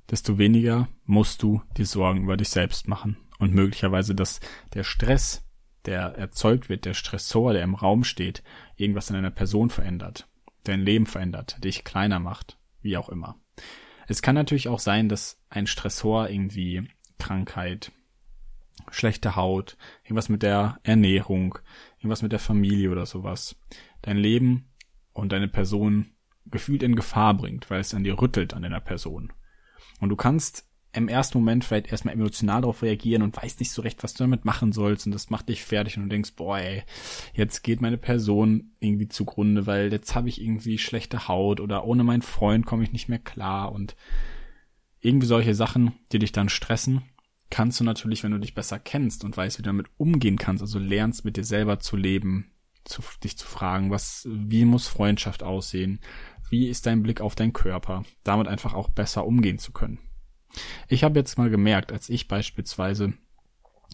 desto 0.10 0.38
weniger 0.38 0.88
musst 1.06 1.44
du 1.44 1.62
dir 1.78 1.86
Sorgen 1.86 2.24
über 2.24 2.38
dich 2.38 2.50
selbst 2.50 2.88
machen. 2.88 3.18
Und 3.38 3.54
möglicherweise, 3.54 4.16
dass 4.16 4.40
der 4.74 4.84
Stress, 4.84 5.44
der 5.86 6.16
erzeugt 6.16 6.70
wird, 6.70 6.86
der 6.86 6.94
Stressor, 6.94 7.54
der 7.54 7.64
im 7.64 7.76
Raum 7.76 8.04
steht, 8.04 8.44
irgendwas 8.76 9.10
in 9.10 9.16
einer 9.16 9.32
Person 9.32 9.70
verändert, 9.70 10.28
dein 10.64 10.82
Leben 10.82 11.06
verändert, 11.06 11.64
dich 11.64 11.84
kleiner 11.84 12.20
macht, 12.20 12.58
wie 12.82 12.98
auch 12.98 13.10
immer. 13.10 13.40
Es 14.12 14.22
kann 14.22 14.36
natürlich 14.36 14.68
auch 14.68 14.80
sein, 14.80 15.08
dass 15.08 15.40
ein 15.50 15.68
Stressor 15.68 16.30
irgendwie 16.30 16.86
Krankheit, 17.18 17.94
schlechte 18.90 19.38
Haut, 19.38 19.78
irgendwas 20.04 20.28
mit 20.28 20.44
der 20.44 20.80
Ernährung, 20.84 21.58
irgendwas 21.98 22.22
mit 22.22 22.34
der 22.34 22.40
Familie 22.40 22.92
oder 22.92 23.06
sowas, 23.06 23.56
dein 24.02 24.18
Leben 24.18 24.70
und 25.14 25.32
deine 25.32 25.48
Person 25.48 26.12
gefühlt 26.46 26.84
in 26.84 26.98
Gefahr 26.98 27.36
bringt, 27.36 27.70
weil 27.70 27.80
es 27.80 27.94
an 27.94 28.04
dir 28.04 28.20
rüttelt 28.20 28.54
an 28.54 28.64
deiner 28.64 28.82
Person. 28.82 29.32
Und 30.02 30.10
du 30.10 30.18
kannst 30.18 30.68
im 30.94 31.08
ersten 31.08 31.38
Moment 31.38 31.64
vielleicht 31.64 31.92
erstmal 31.92 32.16
emotional 32.16 32.62
darauf 32.62 32.84
reagieren 32.84 33.22
und 33.22 33.36
weißt 33.42 33.60
nicht 33.60 33.72
so 33.72 33.82
recht, 33.82 34.04
was 34.04 34.14
du 34.14 34.24
damit 34.24 34.44
machen 34.44 34.74
sollst 34.74 35.06
und 35.06 35.14
das 35.14 35.30
macht 35.30 35.48
dich 35.48 35.64
fertig 35.64 35.98
und 35.98 36.04
du 36.04 36.10
denkst, 36.10 36.34
boah, 36.36 36.58
ey, 36.58 36.84
jetzt 37.34 37.64
geht 37.64 37.82
meine 37.82 37.98
Person 37.98 38.72
irgendwie 38.80 39.08
zugrunde, 39.08 39.68
weil 39.68 39.92
jetzt 39.92 40.16
habe 40.16 40.28
ich 40.28 40.42
irgendwie 40.42 40.78
schlechte 40.78 41.28
Haut 41.28 41.62
oder 41.62 41.86
ohne 41.86 42.04
meinen 42.04 42.22
Freund 42.22 42.66
komme 42.66 42.84
ich 42.84 42.92
nicht 42.92 43.08
mehr 43.08 43.20
klar 43.20 43.72
und 43.72 43.96
irgendwie 45.00 45.28
solche 45.28 45.56
Sachen, 45.56 45.94
die 46.12 46.20
dich 46.20 46.34
dann 46.34 46.50
stressen, 46.50 47.04
kannst 47.50 47.80
du 47.80 47.84
natürlich, 47.84 48.24
wenn 48.24 48.32
du 48.32 48.40
dich 48.40 48.54
besser 48.54 48.78
kennst 48.78 49.24
und 49.24 49.36
weißt, 49.36 49.60
wie 49.60 49.64
du 49.64 49.70
damit 49.70 49.88
umgehen 49.98 50.38
kannst, 50.38 50.62
also 50.62 50.78
lernst 50.78 51.24
mit 51.24 51.38
dir 51.38 51.46
selber 51.46 51.80
zu 51.80 51.96
leben, 51.96 52.52
zu, 52.84 53.02
dich 53.24 53.38
zu 53.38 53.48
fragen, 53.48 53.92
was, 53.92 54.28
wie 54.30 54.66
muss 54.66 54.88
Freundschaft 54.88 55.42
aussehen, 55.42 56.00
wie 56.50 56.68
ist 56.68 56.86
dein 56.86 57.02
Blick 57.02 57.22
auf 57.22 57.36
deinen 57.36 57.54
Körper, 57.54 58.04
damit 58.24 58.48
einfach 58.48 58.74
auch 58.74 58.90
besser 58.90 59.26
umgehen 59.26 59.58
zu 59.58 59.72
können. 59.72 60.00
Ich 60.88 61.04
habe 61.04 61.20
jetzt 61.20 61.38
mal 61.38 61.50
gemerkt, 61.50 61.92
als 61.92 62.10
ich 62.10 62.28
beispielsweise 62.28 63.14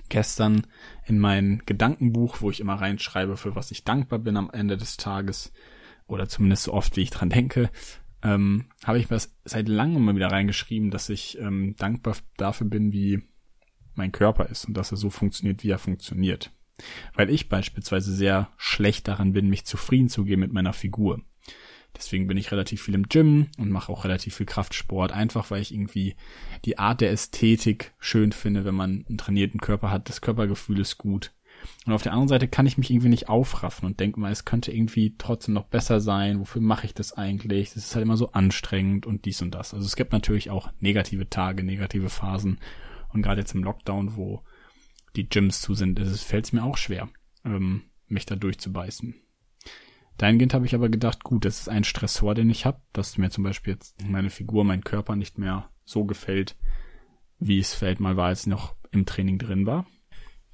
gestern 0.10 0.68
in 1.06 1.20
mein 1.20 1.64
Gedankenbuch, 1.66 2.42
wo 2.42 2.52
ich 2.52 2.60
immer 2.60 2.76
reinschreibe, 2.76 3.38
für 3.38 3.56
was 3.56 3.72
ich 3.72 3.84
dankbar 3.84 4.20
bin 4.20 4.38
am 4.38 4.50
Ende 4.50 4.78
des 4.78 4.98
Tages, 4.98 5.52
oder 6.08 6.28
zumindest 6.30 6.64
so 6.64 6.74
oft, 6.74 6.96
wie 6.96 7.02
ich 7.02 7.10
dran 7.10 7.30
denke, 7.30 7.70
ähm, 8.24 8.66
habe 8.84 9.00
ich 9.00 9.10
mir 9.10 9.20
seit 9.46 9.68
langem 9.68 10.06
mal 10.06 10.16
wieder 10.16 10.32
reingeschrieben, 10.32 10.90
dass 10.90 11.10
ich 11.10 11.38
ähm, 11.40 11.76
dankbar 11.78 12.16
dafür 12.38 12.68
bin, 12.68 12.92
wie 12.92 13.24
mein 13.96 14.12
Körper 14.12 14.48
ist 14.48 14.66
und 14.66 14.76
dass 14.76 14.92
er 14.92 14.98
so 14.98 15.10
funktioniert, 15.10 15.64
wie 15.64 15.70
er 15.70 15.80
funktioniert. 15.80 16.52
Weil 17.14 17.30
ich 17.30 17.50
beispielsweise 17.50 18.14
sehr 18.14 18.50
schlecht 18.58 19.08
daran 19.08 19.34
bin, 19.34 19.50
mich 19.50 19.66
zufrieden 19.66 20.10
zu 20.10 20.24
geben 20.24 20.42
mit 20.42 20.54
meiner 20.54 20.74
Figur. 20.74 21.22
Deswegen 21.98 22.28
bin 22.28 22.38
ich 22.38 22.52
relativ 22.52 22.84
viel 22.84 22.96
im 22.96 23.10
Gym 23.10 23.48
und 23.58 23.70
mache 23.70 23.92
auch 23.92 24.04
relativ 24.04 24.36
viel 24.36 24.46
Kraftsport, 24.46 25.12
einfach 25.12 25.52
weil 25.52 25.62
ich 25.62 25.74
irgendwie 25.74 26.16
die 26.66 26.78
Art 26.78 27.02
der 27.02 27.12
Ästhetik 27.12 27.94
schön 28.00 28.32
finde, 28.32 28.66
wenn 28.66 28.76
man 28.76 29.06
einen 29.08 29.18
trainierten 29.18 29.60
Körper 29.60 29.92
hat. 29.92 30.08
Das 30.10 30.22
Körpergefühl 30.22 30.80
ist 30.80 30.98
gut. 30.98 31.34
Und 31.86 31.94
auf 31.94 32.04
der 32.04 32.12
anderen 32.12 32.28
Seite 32.28 32.48
kann 32.48 32.68
ich 32.68 32.78
mich 32.78 32.92
irgendwie 32.92 33.10
nicht 33.10 33.30
aufraffen 33.30 33.88
und 33.88 34.00
denke 34.00 34.20
mal, 34.20 34.32
es 34.32 34.46
könnte 34.46 34.72
irgendwie 34.72 35.16
trotzdem 35.18 35.54
noch 35.54 35.66
besser 35.66 36.00
sein. 36.00 36.40
Wofür 36.40 36.62
mache 36.62 36.86
ich 36.86 36.94
das 36.94 37.14
eigentlich? 37.14 37.74
Das 37.74 37.86
ist 37.86 37.96
halt 37.96 38.04
immer 38.04 38.18
so 38.18 38.32
anstrengend 38.32 39.06
und 39.06 39.26
dies 39.26 39.42
und 39.42 39.52
das. 39.52 39.74
Also 39.74 39.86
es 39.86 39.96
gibt 39.96 40.12
natürlich 40.12 40.50
auch 40.50 40.70
negative 40.80 41.30
Tage, 41.30 41.64
negative 41.64 42.10
Phasen. 42.10 42.60
Und 43.10 43.22
gerade 43.22 43.42
jetzt 43.42 43.56
im 43.56 43.64
Lockdown, 43.64 44.16
wo 44.16 44.44
die 45.16 45.28
Gyms 45.28 45.62
zu 45.62 45.74
sind, 45.74 46.00
fällt 46.00 46.46
es 46.46 46.54
mir 46.54 46.64
auch 46.64 46.78
schwer, 46.78 47.10
ähm, 47.44 47.84
mich 48.08 48.26
da 48.26 48.36
durchzubeißen. 48.36 49.16
Dahingehend 50.18 50.54
habe 50.54 50.66
ich 50.66 50.74
aber 50.74 50.90
gedacht, 50.90 51.24
gut, 51.24 51.46
das 51.46 51.60
ist 51.60 51.70
ein 51.70 51.84
Stressor, 51.84 52.34
den 52.34 52.50
ich 52.50 52.66
habe, 52.66 52.82
dass 52.92 53.18
mir 53.18 53.30
zum 53.30 53.44
Beispiel 53.44 53.74
jetzt 53.74 54.04
meine 54.04 54.30
Figur, 54.30 54.64
mein 54.64 54.84
Körper 54.84 55.16
nicht 55.16 55.38
mehr 55.38 55.70
so 55.86 56.06
gefällt, 56.06 56.56
wie 57.40 57.60
es 57.60 57.74
vielleicht 57.74 58.00
mal 58.00 58.18
war, 58.18 58.28
als 58.28 58.42
ich 58.42 58.48
noch 58.48 58.76
im 58.92 59.06
Training 59.06 59.38
drin 59.38 59.66
war. 59.66 59.86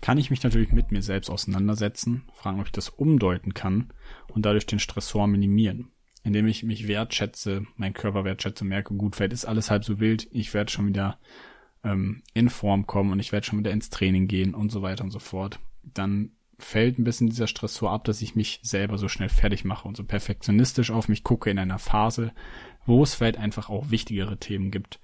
Kann 0.01 0.17
ich 0.17 0.29
mich 0.29 0.43
natürlich 0.43 0.73
mit 0.73 0.91
mir 0.91 1.01
selbst 1.01 1.29
auseinandersetzen, 1.29 2.23
fragen, 2.33 2.59
ob 2.59 2.65
ich 2.65 2.73
das 2.73 2.89
umdeuten 2.89 3.53
kann 3.53 3.93
und 4.27 4.45
dadurch 4.45 4.65
den 4.65 4.79
Stressor 4.79 5.27
minimieren. 5.27 5.91
Indem 6.25 6.47
ich 6.47 6.63
mich 6.63 6.87
wertschätze, 6.89 7.65
meinen 7.77 7.93
Körper 7.93 8.25
wertschätze, 8.25 8.65
merke, 8.65 8.93
gut, 8.95 9.15
vielleicht 9.15 9.33
ist 9.33 9.45
alles 9.45 9.71
halb 9.71 9.85
so 9.85 10.01
wild, 10.01 10.27
ich 10.31 10.53
werde 10.53 10.71
schon 10.71 10.87
wieder 10.87 11.19
ähm, 11.85 12.21
in 12.33 12.49
Form 12.49 12.85
kommen 12.85 13.13
und 13.13 13.19
ich 13.19 13.31
werde 13.31 13.45
schon 13.45 13.59
wieder 13.59 13.71
ins 13.71 13.89
Training 13.89 14.27
gehen 14.27 14.53
und 14.53 14.71
so 14.71 14.81
weiter 14.81 15.05
und 15.05 15.11
so 15.11 15.19
fort. 15.19 15.59
Dann 15.83 16.31
fällt 16.59 16.99
ein 16.99 17.03
bisschen 17.03 17.29
dieser 17.29 17.47
Stress 17.47 17.75
so 17.75 17.87
ab, 17.89 18.03
dass 18.05 18.21
ich 18.21 18.35
mich 18.35 18.59
selber 18.63 18.97
so 18.97 19.07
schnell 19.07 19.29
fertig 19.29 19.65
mache 19.65 19.87
und 19.87 19.97
so 19.97 20.03
perfektionistisch 20.03 20.91
auf 20.91 21.07
mich 21.07 21.23
gucke 21.23 21.49
in 21.49 21.59
einer 21.59 21.79
Phase, 21.79 22.33
wo 22.85 23.03
es 23.03 23.15
vielleicht 23.15 23.37
einfach 23.37 23.69
auch 23.69 23.91
wichtigere 23.91 24.37
Themen 24.37 24.71
gibt 24.71 24.99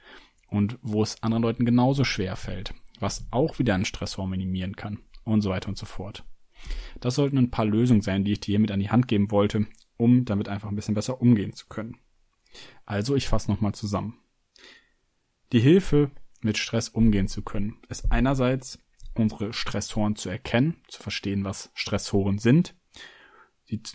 und 0.48 0.78
wo 0.82 1.04
es 1.04 1.22
anderen 1.24 1.44
Leuten 1.44 1.66
genauso 1.66 2.04
schwer 2.04 2.36
fällt, 2.36 2.74
was 3.00 3.28
auch 3.32 3.60
wieder 3.60 3.76
einen 3.76 3.86
Stressor 3.86 4.28
minimieren 4.28 4.76
kann 4.76 5.00
und 5.24 5.42
so 5.42 5.50
weiter 5.50 5.70
und 5.70 5.78
so 5.78 5.86
fort. 5.86 6.24
Das 7.00 7.16
sollten 7.16 7.38
ein 7.38 7.52
paar 7.52 7.66
Lösungen 7.66 8.02
sein, 8.02 8.24
die 8.24 8.34
ich 8.34 8.40
dir 8.40 8.60
mit 8.60 8.72
an 8.72 8.80
die 8.80 8.90
Hand 8.90 9.08
geben 9.08 9.32
wollte, 9.32 9.66
um 9.98 10.26
damit 10.26 10.50
einfach 10.50 10.70
ein 10.70 10.76
bisschen 10.76 10.96
besser 10.96 11.22
umgehen 11.22 11.54
zu 11.54 11.68
können. 11.68 11.98
Also 12.86 13.16
ich 13.16 13.28
fasse 13.28 13.52
nochmal 13.52 13.74
zusammen. 13.74 14.18
Die 15.52 15.60
Hilfe, 15.60 16.12
mit 16.42 16.58
Stress 16.58 16.90
umgehen 16.90 17.28
zu 17.28 17.42
können, 17.42 17.78
ist 17.90 18.12
einerseits 18.12 18.80
unsere 19.20 19.54
Stressoren 19.54 20.16
zu 20.16 20.30
erkennen, 20.30 20.78
zu 20.88 21.02
verstehen, 21.02 21.44
was 21.44 21.72
Stressoren 21.74 22.40
sind, 22.40 22.76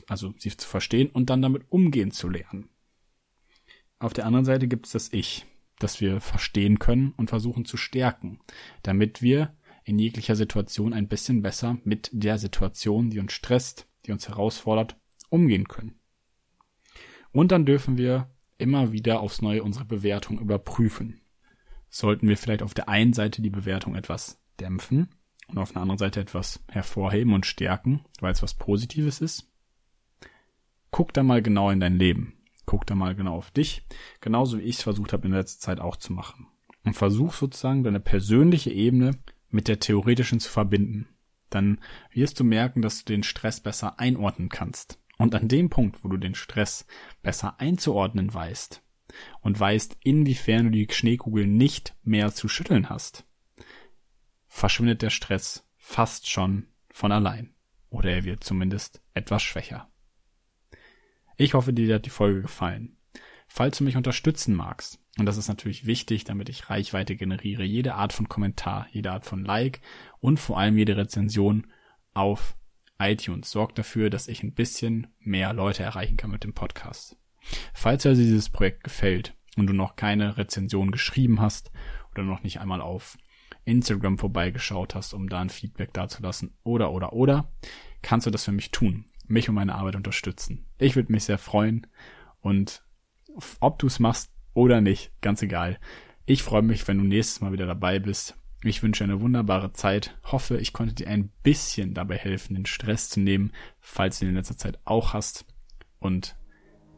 also 0.07 0.35
sie 0.39 0.57
zu 0.57 0.69
verstehen 0.69 1.11
und 1.11 1.31
dann 1.31 1.43
damit 1.43 1.65
umgehen 1.71 2.11
zu 2.11 2.29
lernen. 2.29 2.69
Auf 3.99 4.13
der 4.13 4.27
anderen 4.27 4.45
Seite 4.45 4.69
gibt 4.69 4.87
es 4.87 4.93
das 4.93 5.13
Ich, 5.13 5.47
das 5.79 6.01
wir 6.01 6.21
verstehen 6.21 6.79
können 6.79 7.13
und 7.17 7.31
versuchen 7.31 7.65
zu 7.65 7.77
stärken, 7.77 8.41
damit 8.83 9.23
wir 9.23 9.57
in 9.85 9.99
jeglicher 9.99 10.37
Situation 10.37 10.93
ein 10.93 11.09
bisschen 11.09 11.43
besser 11.43 11.79
mit 11.85 12.11
der 12.13 12.39
Situation, 12.39 13.11
die 13.11 13.19
uns 13.19 13.33
stresst, 13.33 13.87
die 14.07 14.13
uns 14.13 14.29
herausfordert, 14.29 14.97
umgehen 15.29 15.69
können. 15.69 15.99
Und 17.33 17.51
dann 17.51 17.67
dürfen 17.67 17.99
wir 17.99 18.31
immer 18.57 18.93
wieder 18.93 19.21
aufs 19.21 19.43
Neue 19.43 19.63
unsere 19.63 19.85
Bewertung 19.85 20.39
überprüfen. 20.39 21.21
Sollten 21.91 22.29
wir 22.29 22.37
vielleicht 22.37 22.63
auf 22.63 22.75
der 22.75 22.89
einen 22.89 23.13
Seite 23.13 23.43
die 23.43 23.51
Bewertung 23.51 23.95
etwas 23.95 24.41
dämpfen 24.61 25.09
und 25.49 25.59
auf 25.59 25.73
der 25.73 25.83
anderen 25.83 25.99
Seite 25.99 26.21
etwas 26.21 26.65
hervorheben 26.69 27.33
und 27.35 27.47
stärken, 27.47 28.05
weil 28.21 28.33
es 28.33 28.43
was 28.43 28.55
Positives 28.55 29.21
ist. 29.21 29.51
Guck 30.91 31.13
da 31.13 31.23
mal 31.23 31.43
genau 31.43 31.71
in 31.71 31.81
dein 31.81 31.97
Leben. 31.99 32.35
Guck 32.67 32.87
da 32.87 32.95
mal 32.95 33.15
genau 33.15 33.37
auf 33.37 33.51
dich, 33.51 33.87
genauso 34.21 34.59
wie 34.59 34.63
ich 34.63 34.77
es 34.77 34.83
versucht 34.83 35.13
habe 35.13 35.27
in 35.27 35.35
letzter 35.35 35.61
Zeit 35.61 35.81
auch 35.81 35.97
zu 35.97 36.13
machen. 36.13 36.47
Und 36.85 36.95
versuch 36.95 37.35
sozusagen 37.35 37.83
deine 37.83 38.01
persönliche 38.01 38.71
Ebene 38.71 39.19
mit 39.51 39.69
der 39.69 39.81
theoretischen 39.81 40.41
zu 40.41 40.51
verbinden. 40.51 41.09
Dann 41.51 41.79
wirst 42.13 42.41
du 42.41 42.45
merken, 42.45 42.83
dass 42.83 43.05
du 43.05 43.13
den 43.13 43.23
Stress 43.23 43.61
besser 43.61 43.99
einordnen 44.01 44.49
kannst. 44.49 44.99
Und 45.19 45.35
an 45.35 45.49
dem 45.49 45.71
Punkt, 45.71 46.03
wo 46.03 46.09
du 46.09 46.17
den 46.17 46.35
Stress 46.35 46.87
besser 47.23 47.61
einzuordnen 47.61 48.33
weißt 48.33 48.83
und 49.41 49.59
weißt, 49.59 49.99
inwiefern 50.03 50.65
du 50.65 50.71
die 50.71 50.89
Schneekugel 50.91 51.47
nicht 51.47 51.95
mehr 52.03 52.33
zu 52.33 52.49
schütteln 52.49 52.89
hast, 52.91 53.25
verschwindet 54.55 55.03
der 55.03 55.11
Stress 55.11 55.69
fast 55.77 56.31
schon 56.31 56.69
von 56.89 57.11
allein. 57.11 57.53
Oder 57.91 58.11
er 58.13 58.25
wird 58.25 58.45
zumindest 58.45 59.03
etwas 59.13 59.43
schwächer. 59.43 59.91
Ich 61.37 61.55
hoffe, 61.55 61.73
dir 61.73 61.97
hat 61.97 62.07
die 62.07 62.11
Folge 62.11 62.43
gefallen. 62.43 62.97
Falls 63.49 63.79
du 63.79 63.85
mich 63.85 63.97
unterstützen 63.97 64.55
magst, 64.55 65.01
und 65.19 65.27
das 65.27 65.39
ist 65.39 65.49
natürlich 65.49 65.87
wichtig, 65.87 66.23
damit 66.23 66.49
ich 66.49 66.71
Reichweite 66.71 67.17
generiere, 67.17 67.65
jede 67.65 67.97
Art 67.97 68.13
von 68.13 68.29
Kommentar, 68.29 68.87
jede 68.93 69.11
Art 69.11 69.27
von 69.27 69.45
Like 69.45 69.81
und 70.21 70.39
vor 70.39 70.57
allem 70.57 70.79
jede 70.79 70.97
Rezension 70.97 71.67
auf 72.15 72.57
iTunes 73.01 73.51
sorgt 73.51 73.77
dafür, 73.77 74.09
dass 74.09 74.29
ich 74.29 74.45
ein 74.45 74.55
bisschen 74.55 75.09
mehr 75.19 75.53
Leute 75.53 75.83
erreichen 75.83 76.17
kann 76.17 76.31
mit 76.31 76.45
dem 76.45 76.55
Podcast. 76.55 77.17
Falls 77.73 78.05
dir 78.05 78.15
dieses 78.15 78.51
Projekt 78.51 78.85
gefällt 78.85 79.35
und 79.57 79.67
du 79.67 79.73
noch 79.73 79.97
keine 79.97 80.37
Rezension 80.37 80.93
geschrieben 80.93 81.41
hast 81.41 81.73
oder 82.13 82.23
noch 82.23 82.45
nicht 82.45 82.61
einmal 82.61 82.81
auf 82.81 83.19
Instagram 83.65 84.19
vorbeigeschaut 84.19 84.95
hast, 84.95 85.15
um 85.15 85.29
da 85.29 85.41
ein 85.41 85.51
Feedback 85.51 85.93
dazulassen 85.93 86.55
oder 86.63 86.93
oder 86.93 87.13
oder, 87.13 87.53
kannst 88.03 88.27
du 88.27 88.31
das 88.31 88.45
für 88.45 88.53
mich 88.53 88.71
tun, 88.71 89.07
mich 89.27 89.49
und 89.49 89.55
meine 89.55 89.75
Arbeit 89.75 89.97
unterstützen. 89.97 90.67
Ich 90.79 90.97
würde 90.97 91.13
mich 91.13 91.25
sehr 91.25 91.39
freuen 91.39 91.87
und 92.41 92.85
ob 93.61 93.79
du 93.79 93.87
es 93.87 93.99
machst 93.99 94.33
oder 94.53 94.81
nicht, 94.81 95.13
ganz 95.21 95.43
egal. 95.43 95.79
Ich 96.27 96.43
freue 96.43 96.63
mich, 96.63 96.87
wenn 96.89 96.99
du 96.99 97.05
nächstes 97.05 97.41
Mal 97.41 97.53
wieder 97.53 97.67
dabei 97.67 97.99
bist. 97.99 98.37
Ich 98.63 98.83
wünsche 98.83 99.05
eine 99.05 99.21
wunderbare 99.21 99.73
Zeit. 99.73 100.17
Hoffe, 100.25 100.57
ich 100.57 100.73
konnte 100.73 100.95
dir 100.95 101.09
ein 101.09 101.31
bisschen 101.43 101.93
dabei 101.93 102.17
helfen, 102.17 102.55
den 102.55 102.65
Stress 102.65 103.11
zu 103.11 103.21
nehmen, 103.21 103.53
falls 103.79 104.19
du 104.19 104.25
ihn 104.25 104.31
in 104.31 104.37
letzter 104.37 104.57
Zeit 104.57 104.79
auch 104.85 105.13
hast. 105.13 105.45
Und 105.99 106.37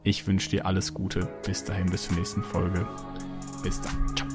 Ich 0.04 0.28
wünsche 0.28 0.50
dir 0.50 0.66
alles 0.66 0.94
Gute. 0.94 1.28
Bis 1.44 1.64
dahin, 1.64 1.90
bis 1.90 2.04
zur 2.04 2.16
nächsten 2.16 2.44
Folge. 2.44 2.86
Bis 3.64 3.80
dann. 3.80 4.16
Ciao. 4.16 4.25